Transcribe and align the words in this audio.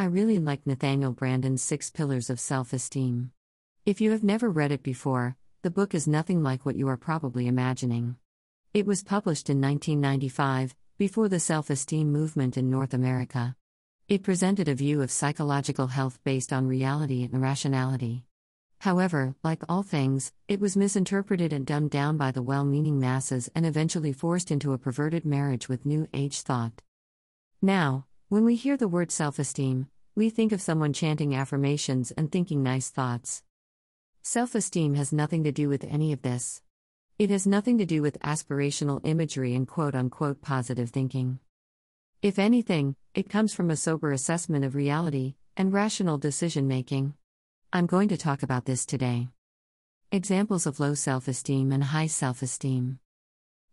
I 0.00 0.04
really 0.04 0.38
like 0.38 0.64
Nathaniel 0.64 1.10
Branden's 1.10 1.60
Six 1.60 1.90
Pillars 1.90 2.30
of 2.30 2.38
Self 2.38 2.72
Esteem. 2.72 3.32
If 3.84 4.00
you 4.00 4.12
have 4.12 4.22
never 4.22 4.48
read 4.48 4.70
it 4.70 4.84
before, 4.84 5.36
the 5.62 5.72
book 5.72 5.92
is 5.92 6.06
nothing 6.06 6.40
like 6.40 6.64
what 6.64 6.76
you 6.76 6.86
are 6.86 6.96
probably 6.96 7.48
imagining. 7.48 8.14
It 8.72 8.86
was 8.86 9.02
published 9.02 9.50
in 9.50 9.60
1995, 9.60 10.76
before 10.98 11.28
the 11.28 11.40
self 11.40 11.68
esteem 11.68 12.12
movement 12.12 12.56
in 12.56 12.70
North 12.70 12.94
America. 12.94 13.56
It 14.06 14.22
presented 14.22 14.68
a 14.68 14.74
view 14.76 15.02
of 15.02 15.10
psychological 15.10 15.88
health 15.88 16.20
based 16.22 16.52
on 16.52 16.68
reality 16.68 17.24
and 17.24 17.42
rationality. 17.42 18.22
However, 18.78 19.34
like 19.42 19.64
all 19.68 19.82
things, 19.82 20.32
it 20.46 20.60
was 20.60 20.76
misinterpreted 20.76 21.52
and 21.52 21.66
dumbed 21.66 21.90
down 21.90 22.16
by 22.16 22.30
the 22.30 22.40
well 22.40 22.64
meaning 22.64 23.00
masses 23.00 23.50
and 23.52 23.66
eventually 23.66 24.12
forced 24.12 24.52
into 24.52 24.72
a 24.72 24.78
perverted 24.78 25.24
marriage 25.24 25.68
with 25.68 25.84
New 25.84 26.06
Age 26.14 26.42
thought. 26.42 26.82
Now, 27.60 28.04
when 28.30 28.44
we 28.44 28.56
hear 28.56 28.76
the 28.76 28.88
word 28.88 29.10
self 29.10 29.38
esteem, 29.38 29.88
we 30.18 30.30
think 30.30 30.50
of 30.50 30.60
someone 30.60 30.92
chanting 30.92 31.36
affirmations 31.36 32.10
and 32.10 32.32
thinking 32.32 32.60
nice 32.60 32.90
thoughts. 32.90 33.44
Self 34.20 34.56
esteem 34.56 34.96
has 34.96 35.12
nothing 35.12 35.44
to 35.44 35.52
do 35.52 35.68
with 35.68 35.84
any 35.84 36.12
of 36.12 36.22
this. 36.22 36.60
It 37.20 37.30
has 37.30 37.46
nothing 37.46 37.78
to 37.78 37.86
do 37.86 38.02
with 38.02 38.18
aspirational 38.18 39.00
imagery 39.04 39.54
and 39.54 39.68
quote 39.68 39.94
unquote 39.94 40.42
positive 40.42 40.90
thinking. 40.90 41.38
If 42.20 42.36
anything, 42.36 42.96
it 43.14 43.30
comes 43.30 43.54
from 43.54 43.70
a 43.70 43.76
sober 43.76 44.10
assessment 44.10 44.64
of 44.64 44.74
reality 44.74 45.36
and 45.56 45.72
rational 45.72 46.18
decision 46.18 46.66
making. 46.66 47.14
I'm 47.72 47.86
going 47.86 48.08
to 48.08 48.16
talk 48.16 48.42
about 48.42 48.64
this 48.64 48.84
today. 48.84 49.28
Examples 50.10 50.66
of 50.66 50.80
low 50.80 50.94
self 50.94 51.28
esteem 51.28 51.70
and 51.70 51.84
high 51.84 52.08
self 52.08 52.42
esteem. 52.42 52.98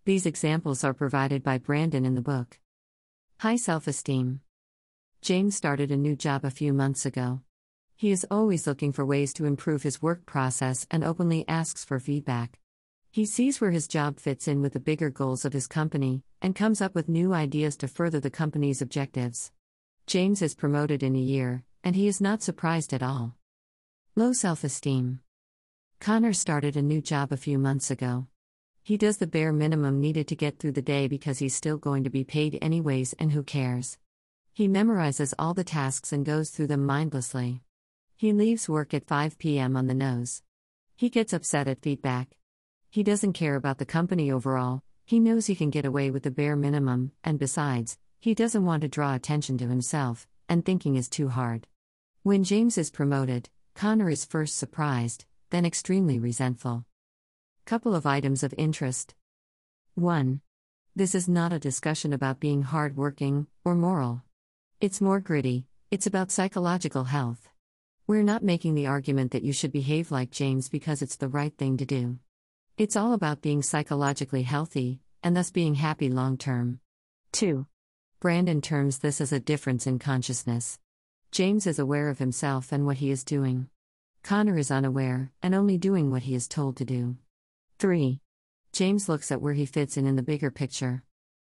These 0.05 0.27
examples 0.27 0.83
are 0.83 0.93
provided 0.93 1.41
by 1.41 1.57
Branden 1.57 2.05
in 2.05 2.13
the 2.13 2.21
book. 2.21 2.59
High 3.39 3.55
self 3.55 3.87
esteem. 3.87 4.41
James 5.25 5.55
started 5.55 5.89
a 5.89 5.97
new 5.97 6.15
job 6.15 6.45
a 6.45 6.51
few 6.51 6.71
months 6.71 7.03
ago. 7.03 7.41
He 7.95 8.11
is 8.11 8.27
always 8.29 8.67
looking 8.67 8.91
for 8.91 9.03
ways 9.03 9.33
to 9.33 9.45
improve 9.45 9.81
his 9.81 9.99
work 9.99 10.27
process 10.27 10.85
and 10.91 11.03
openly 11.03 11.43
asks 11.47 11.83
for 11.83 11.99
feedback. 11.99 12.59
He 13.09 13.25
sees 13.25 13.59
where 13.59 13.71
his 13.71 13.87
job 13.87 14.19
fits 14.19 14.47
in 14.47 14.61
with 14.61 14.73
the 14.73 14.79
bigger 14.79 15.09
goals 15.09 15.43
of 15.43 15.51
his 15.51 15.65
company 15.65 16.21
and 16.43 16.53
comes 16.53 16.79
up 16.79 16.93
with 16.93 17.09
new 17.09 17.33
ideas 17.33 17.75
to 17.77 17.87
further 17.87 18.19
the 18.19 18.29
company's 18.29 18.83
objectives. 18.83 19.51
James 20.05 20.43
is 20.43 20.53
promoted 20.53 21.01
in 21.01 21.15
a 21.15 21.27
year, 21.33 21.63
and 21.83 21.95
he 21.95 22.07
is 22.07 22.21
not 22.21 22.43
surprised 22.43 22.93
at 22.93 23.01
all. 23.01 23.35
Low 24.15 24.31
self 24.31 24.63
esteem. 24.63 25.21
Connor 25.99 26.33
started 26.33 26.77
a 26.77 26.83
new 26.83 27.01
job 27.01 27.31
a 27.31 27.37
few 27.37 27.57
months 27.57 27.89
ago. 27.89 28.27
He 28.83 28.95
does 28.95 29.17
the 29.17 29.25
bare 29.25 29.51
minimum 29.51 29.99
needed 29.99 30.27
to 30.27 30.35
get 30.35 30.59
through 30.59 30.73
the 30.73 30.83
day 30.83 31.07
because 31.07 31.39
he's 31.39 31.55
still 31.55 31.79
going 31.79 32.03
to 32.03 32.11
be 32.11 32.23
paid 32.23 32.59
anyways, 32.61 33.15
and 33.17 33.31
who 33.31 33.41
cares? 33.41 33.97
He 34.55 34.69
memorizes 34.69 35.33
all 35.37 35.53
the 35.53 35.65
tasks 35.65 36.13
and 36.13 36.25
goes 36.25 36.49
through 36.49 36.67
them 36.67 36.85
mindlessly. 36.85 37.61
He 38.15 38.31
leaves 38.31 38.69
work 38.69 38.93
at 38.93 39.05
5 39.05 39.37
p.m. 39.37 39.75
on 39.75 39.87
the 39.87 39.93
nose. 39.93 40.43
He 40.95 41.09
gets 41.09 41.33
upset 41.33 41.67
at 41.67 41.81
feedback. 41.81 42.37
He 42.89 43.03
doesn't 43.03 43.33
care 43.33 43.55
about 43.55 43.79
the 43.79 43.85
company 43.85 44.31
overall, 44.31 44.81
he 45.05 45.19
knows 45.19 45.47
he 45.47 45.57
can 45.57 45.71
get 45.71 45.85
away 45.85 46.09
with 46.09 46.23
the 46.23 46.31
bare 46.31 46.55
minimum, 46.55 47.11
and 47.21 47.37
besides, 47.37 47.97
he 48.21 48.33
doesn't 48.33 48.63
want 48.63 48.83
to 48.83 48.87
draw 48.87 49.13
attention 49.13 49.57
to 49.57 49.67
himself, 49.67 50.25
and 50.47 50.63
thinking 50.63 50.95
is 50.95 51.09
too 51.09 51.27
hard. 51.27 51.67
When 52.23 52.45
James 52.45 52.77
is 52.77 52.89
promoted, 52.89 53.49
Connor 53.73 54.09
is 54.09 54.23
first 54.23 54.55
surprised, 54.55 55.25
then 55.49 55.65
extremely 55.65 56.17
resentful. 56.17 56.85
Couple 57.65 57.93
of 57.93 58.05
items 58.05 58.41
of 58.41 58.53
interest. 58.57 59.15
1. 59.95 60.39
This 60.95 61.13
is 61.13 61.27
not 61.27 61.51
a 61.51 61.59
discussion 61.59 62.13
about 62.13 62.39
being 62.39 62.61
hardworking 62.61 63.47
or 63.65 63.75
moral. 63.75 64.21
It's 64.81 64.99
more 64.99 65.21
gritty, 65.21 65.67
it's 65.89 66.05
about 66.05 66.31
psychological 66.31 67.05
health. 67.05 67.47
We're 68.07 68.23
not 68.23 68.43
making 68.43 68.75
the 68.75 68.87
argument 68.87 69.31
that 69.31 69.41
you 69.41 69.53
should 69.53 69.71
behave 69.71 70.11
like 70.11 70.31
James 70.31 70.67
because 70.67 71.01
it's 71.01 71.15
the 71.15 71.29
right 71.29 71.57
thing 71.57 71.77
to 71.77 71.85
do. 71.85 72.19
It's 72.77 72.97
all 72.97 73.13
about 73.13 73.41
being 73.41 73.61
psychologically 73.61 74.43
healthy, 74.43 74.99
and 75.23 75.35
thus 75.35 75.49
being 75.49 75.75
happy 75.75 76.09
long 76.09 76.37
term. 76.37 76.81
2. 77.31 77.65
Branden 78.21 78.61
terms 78.61 78.99
this 78.99 79.21
as 79.21 79.31
a 79.31 79.39
difference 79.39 79.87
in 79.87 79.97
consciousness. 79.97 80.77
James 81.31 81.65
is 81.65 81.79
aware 81.79 82.09
of 82.09 82.19
himself 82.19 82.73
and 82.73 82.85
what 82.85 82.97
he 82.97 83.11
is 83.11 83.23
doing. 83.23 83.69
Connor 84.23 84.57
is 84.57 84.71
unaware, 84.71 85.31
and 85.41 85.55
only 85.55 85.77
doing 85.77 86.11
what 86.11 86.23
he 86.23 86.35
is 86.35 86.49
told 86.49 86.75
to 86.77 86.85
do. 86.85 87.15
3. 87.79 88.19
James 88.73 89.07
looks 89.07 89.31
at 89.31 89.41
where 89.41 89.53
he 89.53 89.65
fits 89.65 89.95
in 89.95 90.05
in 90.05 90.17
the 90.17 90.21
bigger 90.21 90.51
picture. 90.51 91.03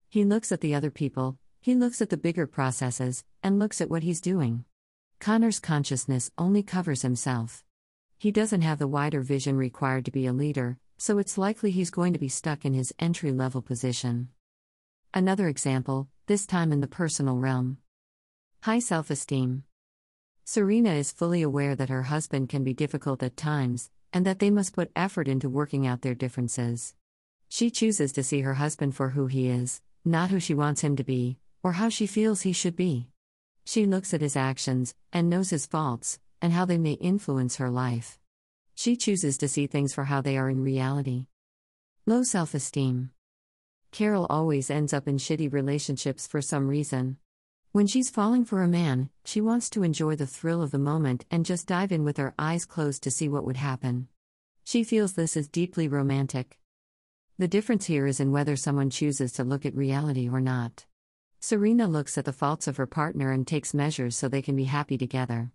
He 0.08 0.24
looks 0.24 0.52
at 0.52 0.60
the 0.60 0.76
other 0.76 0.92
people, 0.92 1.38
he 1.66 1.74
looks 1.74 2.00
at 2.00 2.10
the 2.10 2.16
bigger 2.16 2.46
processes, 2.46 3.24
and 3.42 3.58
looks 3.58 3.80
at 3.80 3.90
what 3.90 4.04
he's 4.04 4.20
doing. 4.20 4.64
Connor's 5.18 5.58
consciousness 5.58 6.30
only 6.38 6.62
covers 6.62 7.02
himself. 7.02 7.64
He 8.16 8.30
doesn't 8.30 8.62
have 8.62 8.78
the 8.78 8.86
wider 8.86 9.20
vision 9.20 9.56
required 9.56 10.04
to 10.04 10.12
be 10.12 10.26
a 10.26 10.32
leader, 10.32 10.78
so 10.96 11.18
it's 11.18 11.36
likely 11.36 11.72
he's 11.72 11.90
going 11.90 12.12
to 12.12 12.20
be 12.20 12.28
stuck 12.28 12.64
in 12.64 12.72
his 12.72 12.94
entry 13.00 13.32
level 13.32 13.62
position. 13.62 14.28
Another 15.12 15.48
example, 15.48 16.06
this 16.26 16.46
time 16.46 16.70
in 16.70 16.80
the 16.80 16.86
personal 16.86 17.36
realm. 17.36 17.78
High 18.62 18.78
self 18.78 19.10
esteem. 19.10 19.64
Serena 20.44 20.90
is 20.90 21.10
fully 21.10 21.42
aware 21.42 21.74
that 21.74 21.88
her 21.88 22.04
husband 22.04 22.48
can 22.48 22.62
be 22.62 22.74
difficult 22.74 23.24
at 23.24 23.36
times, 23.36 23.90
and 24.12 24.24
that 24.24 24.38
they 24.38 24.50
must 24.50 24.72
put 24.72 24.92
effort 24.94 25.26
into 25.26 25.48
working 25.48 25.84
out 25.84 26.02
their 26.02 26.14
differences. 26.14 26.94
She 27.48 27.72
chooses 27.72 28.12
to 28.12 28.22
see 28.22 28.42
her 28.42 28.54
husband 28.54 28.94
for 28.94 29.10
who 29.10 29.26
he 29.26 29.48
is, 29.48 29.82
not 30.04 30.30
who 30.30 30.38
she 30.38 30.54
wants 30.54 30.82
him 30.82 30.94
to 30.94 31.02
be, 31.02 31.40
or 31.66 31.72
how 31.72 31.88
she 31.88 32.06
feels 32.06 32.42
he 32.42 32.52
should 32.52 32.76
be. 32.76 33.08
She 33.64 33.86
looks 33.86 34.14
at 34.14 34.20
his 34.20 34.36
actions, 34.36 34.94
and 35.12 35.28
knows 35.28 35.50
his 35.50 35.66
faults, 35.66 36.20
and 36.40 36.52
how 36.52 36.64
they 36.64 36.78
may 36.78 36.92
influence 36.92 37.56
her 37.56 37.70
life. 37.70 38.20
She 38.76 38.94
chooses 38.94 39.36
to 39.38 39.48
see 39.48 39.66
things 39.66 39.92
for 39.92 40.04
how 40.04 40.20
they 40.20 40.38
are 40.38 40.48
in 40.48 40.62
reality. 40.62 41.26
Low 42.06 42.22
self 42.22 42.54
esteem. 42.54 43.10
Carol 43.90 44.28
always 44.30 44.70
ends 44.70 44.92
up 44.92 45.08
in 45.08 45.16
shitty 45.16 45.52
relationships 45.52 46.24
for 46.24 46.40
some 46.40 46.68
reason. 46.68 47.16
When 47.72 47.88
she's 47.88 48.10
falling 48.10 48.44
for 48.44 48.62
a 48.62 48.68
man, 48.68 49.10
she 49.24 49.40
wants 49.40 49.68
to 49.70 49.82
enjoy 49.82 50.14
the 50.14 50.24
thrill 50.24 50.62
of 50.62 50.70
the 50.70 50.78
moment 50.78 51.24
and 51.32 51.44
just 51.44 51.66
dive 51.66 51.90
in 51.90 52.04
with 52.04 52.16
her 52.18 52.32
eyes 52.38 52.64
closed 52.64 53.02
to 53.02 53.10
see 53.10 53.28
what 53.28 53.44
would 53.44 53.56
happen. 53.56 54.06
She 54.62 54.84
feels 54.84 55.14
this 55.14 55.36
is 55.36 55.48
deeply 55.48 55.88
romantic. 55.88 56.60
The 57.38 57.48
difference 57.48 57.86
here 57.86 58.06
is 58.06 58.20
in 58.20 58.30
whether 58.30 58.54
someone 58.54 58.88
chooses 58.88 59.32
to 59.32 59.42
look 59.42 59.66
at 59.66 59.74
reality 59.74 60.28
or 60.28 60.40
not. 60.40 60.86
Serena 61.40 61.86
looks 61.86 62.16
at 62.18 62.24
the 62.24 62.32
faults 62.32 62.66
of 62.66 62.76
her 62.76 62.86
partner 62.86 63.30
and 63.30 63.46
takes 63.46 63.74
measures 63.74 64.16
so 64.16 64.28
they 64.28 64.42
can 64.42 64.56
be 64.56 64.64
happy 64.64 64.98
together. 64.98 65.52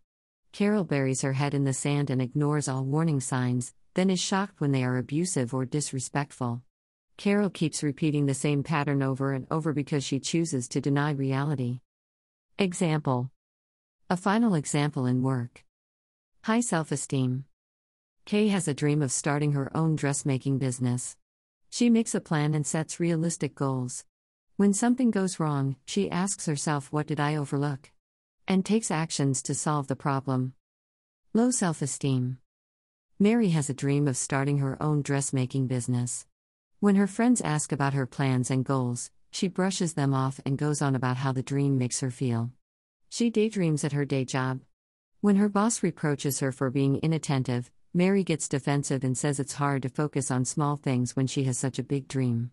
Carol 0.51 0.83
buries 0.83 1.21
her 1.21 1.33
head 1.33 1.53
in 1.53 1.63
the 1.63 1.73
sand 1.73 2.09
and 2.09 2.21
ignores 2.21 2.67
all 2.67 2.83
warning 2.83 3.19
signs, 3.19 3.73
then 3.93 4.09
is 4.09 4.19
shocked 4.19 4.59
when 4.59 4.71
they 4.71 4.83
are 4.83 4.97
abusive 4.97 5.53
or 5.53 5.65
disrespectful. 5.65 6.61
Carol 7.17 7.49
keeps 7.49 7.83
repeating 7.83 8.25
the 8.25 8.33
same 8.33 8.63
pattern 8.63 9.01
over 9.01 9.33
and 9.33 9.47
over 9.51 9.73
because 9.73 10.03
she 10.03 10.19
chooses 10.19 10.67
to 10.67 10.81
deny 10.81 11.11
reality. 11.11 11.81
Example 12.57 13.31
A 14.09 14.17
final 14.17 14.55
example 14.55 15.05
in 15.05 15.21
work. 15.21 15.63
High 16.43 16.61
self 16.61 16.91
esteem. 16.91 17.45
Kay 18.25 18.47
has 18.49 18.67
a 18.67 18.73
dream 18.73 19.01
of 19.01 19.11
starting 19.11 19.53
her 19.53 19.75
own 19.75 19.95
dressmaking 19.95 20.57
business. 20.57 21.15
She 21.69 21.89
makes 21.89 22.15
a 22.15 22.21
plan 22.21 22.53
and 22.53 22.65
sets 22.65 22.99
realistic 22.99 23.55
goals. 23.55 24.05
When 24.57 24.73
something 24.73 25.11
goes 25.11 25.39
wrong, 25.39 25.75
she 25.85 26.11
asks 26.11 26.45
herself, 26.45 26.91
What 26.91 27.07
did 27.07 27.19
I 27.19 27.35
overlook? 27.35 27.91
and 28.47 28.65
takes 28.65 28.91
actions 28.91 29.41
to 29.41 29.55
solve 29.55 29.87
the 29.87 29.95
problem. 29.95 30.53
Low 31.33 31.51
self 31.51 31.81
esteem. 31.81 32.37
Mary 33.17 33.49
has 33.49 33.69
a 33.69 33.73
dream 33.73 34.07
of 34.07 34.17
starting 34.17 34.57
her 34.57 34.81
own 34.83 35.01
dressmaking 35.01 35.67
business. 35.67 36.25
When 36.81 36.95
her 36.95 37.07
friends 37.07 37.39
ask 37.39 37.71
about 37.71 37.93
her 37.93 38.05
plans 38.05 38.51
and 38.51 38.65
goals, 38.65 39.11
she 39.31 39.47
brushes 39.47 39.93
them 39.93 40.13
off 40.13 40.41
and 40.45 40.57
goes 40.57 40.81
on 40.81 40.95
about 40.95 41.17
how 41.17 41.31
the 41.31 41.43
dream 41.43 41.77
makes 41.77 42.01
her 42.01 42.11
feel. 42.11 42.51
She 43.09 43.29
daydreams 43.29 43.83
at 43.83 43.93
her 43.93 44.03
day 44.03 44.25
job. 44.25 44.61
When 45.21 45.37
her 45.37 45.47
boss 45.47 45.81
reproaches 45.81 46.39
her 46.39 46.51
for 46.51 46.69
being 46.69 46.97
inattentive, 46.97 47.71
Mary 47.93 48.23
gets 48.23 48.49
defensive 48.49 49.03
and 49.03 49.17
says 49.17 49.39
it's 49.39 49.53
hard 49.53 49.83
to 49.83 49.89
focus 49.89 50.31
on 50.31 50.43
small 50.43 50.75
things 50.75 51.15
when 51.15 51.27
she 51.27 51.43
has 51.45 51.57
such 51.57 51.79
a 51.79 51.83
big 51.83 52.07
dream. 52.07 52.51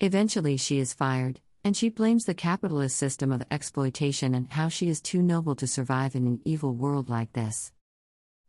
Eventually, 0.00 0.56
she 0.56 0.78
is 0.78 0.92
fired, 0.92 1.40
and 1.62 1.76
she 1.76 1.88
blames 1.88 2.24
the 2.24 2.34
capitalist 2.34 2.96
system 2.96 3.32
of 3.32 3.42
exploitation 3.50 4.34
and 4.34 4.52
how 4.52 4.68
she 4.68 4.88
is 4.88 5.00
too 5.00 5.22
noble 5.22 5.54
to 5.54 5.66
survive 5.66 6.14
in 6.14 6.26
an 6.26 6.40
evil 6.44 6.74
world 6.74 7.08
like 7.08 7.32
this. 7.32 7.72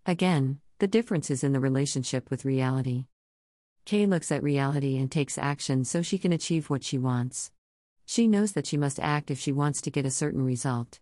Again, 0.06 0.60
the 0.80 0.88
difference 0.88 1.32
is 1.32 1.44
in 1.44 1.54
the 1.54 1.60
relationship 1.60 2.30
with 2.30 2.46
reality. 2.46 3.06
Kay 3.86 4.06
looks 4.06 4.32
at 4.32 4.44
reality 4.44 4.98
and 4.98 5.12
takes 5.12 5.38
action 5.38 5.86
so 5.86 6.02
she 6.02 6.18
can 6.18 6.34
achieve 6.34 6.70
what 6.70 6.84
she 6.84 6.98
wants. 6.98 7.52
She 8.06 8.28
knows 8.28 8.52
that 8.54 8.68
she 8.68 8.78
must 8.78 9.00
act 9.00 9.32
if 9.32 9.40
she 9.40 9.52
wants 9.52 9.82
to 9.82 9.92
get 9.92 10.06
a 10.06 10.12
certain 10.12 10.44
result. 10.44 11.00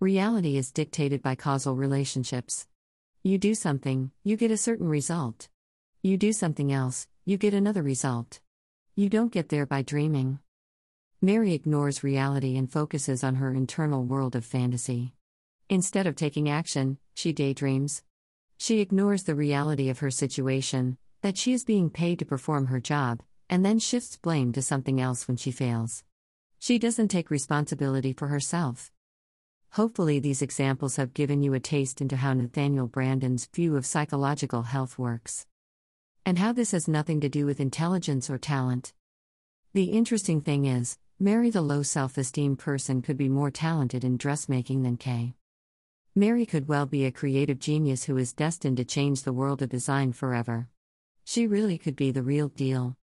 Reality 0.00 0.56
is 0.56 0.72
dictated 0.72 1.22
by 1.22 1.34
causal 1.34 1.74
relationships. 1.76 2.66
You 3.22 3.38
do 3.38 3.54
something, 3.54 4.12
you 4.22 4.36
get 4.36 4.50
a 4.50 4.56
certain 4.56 4.88
result. 4.88 5.48
You 6.02 6.16
do 6.16 6.32
something 6.32 6.72
else, 6.72 7.08
you 7.24 7.36
get 7.36 7.54
another 7.54 7.82
result. 7.82 8.40
You 8.98 9.10
don't 9.10 9.30
get 9.30 9.50
there 9.50 9.66
by 9.66 9.82
dreaming. 9.82 10.38
Mary 11.20 11.52
ignores 11.52 12.02
reality 12.02 12.56
and 12.56 12.72
focuses 12.72 13.22
on 13.22 13.34
her 13.34 13.52
internal 13.52 14.02
world 14.02 14.34
of 14.34 14.42
fantasy. 14.42 15.12
Instead 15.68 16.06
of 16.06 16.16
taking 16.16 16.48
action, 16.48 16.96
she 17.12 17.34
daydreams. 17.34 18.02
She 18.56 18.80
ignores 18.80 19.24
the 19.24 19.34
reality 19.34 19.90
of 19.90 19.98
her 19.98 20.10
situation, 20.10 20.96
that 21.20 21.36
she 21.36 21.52
is 21.52 21.62
being 21.62 21.90
paid 21.90 22.18
to 22.20 22.24
perform 22.24 22.68
her 22.68 22.80
job, 22.80 23.22
and 23.50 23.62
then 23.62 23.78
shifts 23.78 24.16
blame 24.16 24.50
to 24.54 24.62
something 24.62 24.98
else 24.98 25.28
when 25.28 25.36
she 25.36 25.50
fails. 25.50 26.02
She 26.58 26.78
doesn't 26.78 27.08
take 27.08 27.30
responsibility 27.30 28.14
for 28.14 28.28
herself. 28.28 28.90
Hopefully, 29.72 30.20
these 30.20 30.40
examples 30.40 30.96
have 30.96 31.12
given 31.12 31.42
you 31.42 31.52
a 31.52 31.60
taste 31.60 32.00
into 32.00 32.16
how 32.16 32.32
Nathaniel 32.32 32.86
Branden's 32.86 33.44
view 33.44 33.76
of 33.76 33.84
psychological 33.84 34.62
health 34.62 34.98
works. 34.98 35.44
And 36.26 36.40
how 36.40 36.52
this 36.52 36.72
has 36.72 36.88
nothing 36.88 37.20
to 37.20 37.28
do 37.28 37.46
with 37.46 37.60
intelligence 37.60 38.28
or 38.28 38.36
talent. 38.36 38.92
The 39.74 39.84
interesting 39.84 40.40
thing 40.40 40.64
is, 40.64 40.98
Mary, 41.20 41.50
the 41.50 41.62
low 41.62 41.84
self 41.84 42.18
esteem 42.18 42.56
person, 42.56 43.00
could 43.00 43.16
be 43.16 43.28
more 43.28 43.52
talented 43.52 44.02
in 44.02 44.16
dressmaking 44.16 44.82
than 44.82 44.96
Kay. 44.96 45.34
Mary 46.16 46.44
could 46.44 46.66
well 46.66 46.84
be 46.84 47.04
a 47.04 47.12
creative 47.12 47.60
genius 47.60 48.04
who 48.04 48.16
is 48.16 48.32
destined 48.32 48.78
to 48.78 48.84
change 48.84 49.22
the 49.22 49.32
world 49.32 49.62
of 49.62 49.68
design 49.68 50.12
forever. 50.12 50.66
She 51.24 51.46
really 51.46 51.78
could 51.78 51.94
be 51.94 52.10
the 52.10 52.24
real 52.24 52.48
deal. 52.48 52.96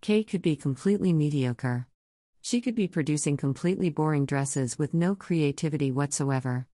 Kay 0.00 0.22
could 0.22 0.42
be 0.42 0.54
completely 0.54 1.12
mediocre. 1.12 1.88
She 2.40 2.60
could 2.60 2.76
be 2.76 2.86
producing 2.86 3.36
completely 3.36 3.90
boring 3.90 4.26
dresses 4.26 4.78
with 4.78 4.94
no 4.94 5.16
creativity 5.16 5.90
whatsoever. 5.90 6.68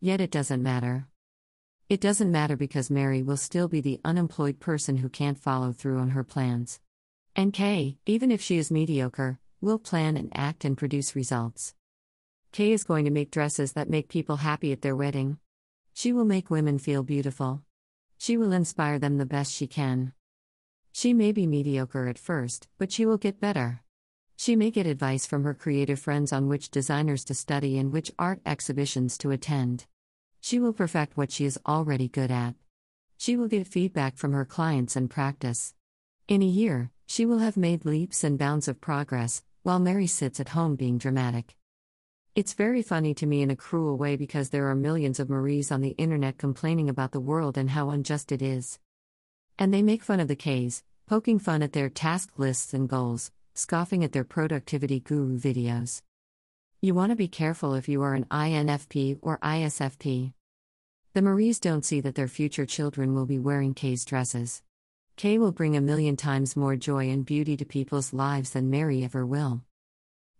Yet 0.00 0.20
it 0.20 0.30
doesn't 0.30 0.62
matter. 0.62 1.06
It 1.88 2.02
doesn't 2.02 2.30
matter 2.30 2.54
because 2.54 2.90
Mary 2.90 3.22
will 3.22 3.38
still 3.38 3.66
be 3.66 3.80
the 3.80 3.98
unemployed 4.04 4.60
person 4.60 4.98
who 4.98 5.08
can't 5.08 5.38
follow 5.38 5.72
through 5.72 5.98
on 5.98 6.10
her 6.10 6.22
plans. 6.22 6.80
And 7.34 7.50
Kay, 7.50 7.96
even 8.04 8.30
if 8.30 8.42
she 8.42 8.58
is 8.58 8.70
mediocre, 8.70 9.38
will 9.62 9.78
plan 9.78 10.18
and 10.18 10.30
act 10.34 10.66
and 10.66 10.76
produce 10.76 11.16
results. 11.16 11.74
Kay 12.52 12.72
is 12.72 12.84
going 12.84 13.06
to 13.06 13.10
make 13.10 13.30
dresses 13.30 13.72
that 13.72 13.88
make 13.88 14.10
people 14.10 14.36
happy 14.36 14.70
at 14.70 14.82
their 14.82 14.94
wedding. 14.94 15.38
She 15.94 16.12
will 16.12 16.26
make 16.26 16.50
women 16.50 16.78
feel 16.78 17.02
beautiful. 17.02 17.62
She 18.18 18.36
will 18.36 18.52
inspire 18.52 18.98
them 18.98 19.16
the 19.16 19.24
best 19.24 19.54
she 19.54 19.66
can. 19.66 20.12
She 20.92 21.14
may 21.14 21.32
be 21.32 21.46
mediocre 21.46 22.06
at 22.06 22.18
first, 22.18 22.68
but 22.76 22.92
she 22.92 23.06
will 23.06 23.16
get 23.16 23.40
better. 23.40 23.80
She 24.36 24.56
may 24.56 24.70
get 24.70 24.86
advice 24.86 25.24
from 25.24 25.44
her 25.44 25.54
creative 25.54 25.98
friends 25.98 26.34
on 26.34 26.48
which 26.48 26.70
designers 26.70 27.24
to 27.24 27.34
study 27.34 27.78
and 27.78 27.92
which 27.92 28.12
art 28.18 28.42
exhibitions 28.44 29.16
to 29.18 29.30
attend. 29.30 29.86
She 30.40 30.58
will 30.58 30.72
perfect 30.72 31.16
what 31.16 31.30
she 31.30 31.44
is 31.44 31.58
already 31.66 32.08
good 32.08 32.30
at. 32.30 32.54
She 33.16 33.36
will 33.36 33.48
get 33.48 33.66
feedback 33.66 34.16
from 34.16 34.32
her 34.32 34.44
clients 34.44 34.96
and 34.96 35.10
practice. 35.10 35.74
In 36.28 36.42
a 36.42 36.46
year, 36.46 36.90
she 37.06 37.26
will 37.26 37.38
have 37.38 37.56
made 37.56 37.84
leaps 37.84 38.22
and 38.22 38.38
bounds 38.38 38.68
of 38.68 38.80
progress, 38.80 39.42
while 39.62 39.78
Mary 39.78 40.06
sits 40.06 40.40
at 40.40 40.50
home 40.50 40.76
being 40.76 40.98
dramatic. 40.98 41.56
It's 42.34 42.52
very 42.52 42.82
funny 42.82 43.14
to 43.14 43.26
me 43.26 43.42
in 43.42 43.50
a 43.50 43.56
cruel 43.56 43.96
way 43.96 44.14
because 44.14 44.50
there 44.50 44.68
are 44.68 44.74
millions 44.74 45.18
of 45.18 45.28
Maries 45.28 45.72
on 45.72 45.80
the 45.80 45.96
internet 45.98 46.38
complaining 46.38 46.88
about 46.88 47.12
the 47.12 47.20
world 47.20 47.58
and 47.58 47.70
how 47.70 47.90
unjust 47.90 48.30
it 48.30 48.40
is. 48.40 48.78
And 49.58 49.74
they 49.74 49.82
make 49.82 50.04
fun 50.04 50.20
of 50.20 50.28
the 50.28 50.36
Kays, 50.36 50.84
poking 51.06 51.40
fun 51.40 51.62
at 51.62 51.72
their 51.72 51.88
task 51.88 52.30
lists 52.36 52.72
and 52.72 52.88
goals, 52.88 53.32
scoffing 53.54 54.04
at 54.04 54.12
their 54.12 54.22
productivity 54.22 55.00
guru 55.00 55.36
videos. 55.36 56.02
You 56.80 56.94
want 56.94 57.10
to 57.10 57.16
be 57.16 57.26
careful 57.26 57.74
if 57.74 57.88
you 57.88 58.02
are 58.02 58.14
an 58.14 58.26
INFP 58.26 59.18
or 59.20 59.38
ISFP. 59.38 60.32
The 61.12 61.22
Maries 61.22 61.58
don't 61.58 61.84
see 61.84 62.00
that 62.02 62.14
their 62.14 62.28
future 62.28 62.66
children 62.66 63.16
will 63.16 63.26
be 63.26 63.40
wearing 63.40 63.74
Kay's 63.74 64.04
dresses. 64.04 64.62
K 65.16 65.38
will 65.38 65.50
bring 65.50 65.76
a 65.76 65.80
million 65.80 66.16
times 66.16 66.54
more 66.54 66.76
joy 66.76 67.10
and 67.10 67.26
beauty 67.26 67.56
to 67.56 67.64
people's 67.64 68.12
lives 68.12 68.50
than 68.50 68.70
Mary 68.70 69.02
ever 69.02 69.26
will. 69.26 69.62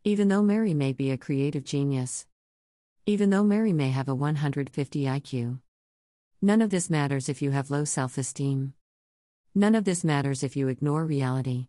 Even 0.05 0.29
though 0.29 0.45
Mary 0.45 0.75
may 0.75 0.93
be 0.93 1.11
a 1.11 1.19
creative 1.19 1.65
genius. 1.65 2.25
Even 3.05 3.31
though 3.31 3.43
Mary 3.43 3.73
may 3.73 3.91
have 3.91 4.09
a 4.09 4.15
150 4.15 5.03
IQ. 5.07 5.59
None 6.41 6.63
of 6.63 6.71
this 6.71 6.89
matters 6.89 7.29
if 7.29 7.43
you 7.43 7.51
have 7.51 7.69
low 7.69 7.83
self 7.85 8.17
esteem. 8.17 8.75
None 9.57 9.75
of 9.75 9.83
this 9.83 10.05
matters 10.05 10.45
if 10.45 10.55
you 10.55 10.69
ignore 10.69 11.05
reality. 11.05 11.67